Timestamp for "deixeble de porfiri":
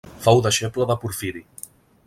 0.45-1.45